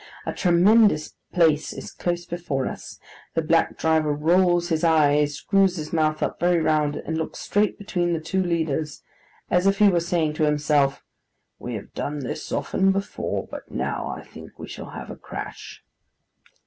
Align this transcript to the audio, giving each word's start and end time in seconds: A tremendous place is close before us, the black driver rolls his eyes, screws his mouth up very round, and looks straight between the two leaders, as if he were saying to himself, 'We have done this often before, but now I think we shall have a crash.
A 0.25 0.33
tremendous 0.33 1.13
place 1.31 1.71
is 1.71 1.91
close 1.91 2.25
before 2.25 2.65
us, 2.65 2.99
the 3.35 3.43
black 3.43 3.77
driver 3.77 4.11
rolls 4.11 4.69
his 4.69 4.83
eyes, 4.83 5.35
screws 5.35 5.75
his 5.75 5.93
mouth 5.93 6.23
up 6.23 6.39
very 6.39 6.59
round, 6.59 6.95
and 6.95 7.19
looks 7.19 7.37
straight 7.37 7.77
between 7.77 8.13
the 8.13 8.19
two 8.19 8.41
leaders, 8.41 9.03
as 9.51 9.67
if 9.67 9.77
he 9.77 9.89
were 9.89 9.99
saying 9.99 10.33
to 10.33 10.43
himself, 10.45 11.03
'We 11.59 11.75
have 11.75 11.93
done 11.93 12.21
this 12.21 12.51
often 12.51 12.91
before, 12.91 13.45
but 13.45 13.69
now 13.69 14.07
I 14.07 14.23
think 14.23 14.57
we 14.57 14.67
shall 14.67 14.89
have 14.89 15.11
a 15.11 15.15
crash. 15.15 15.83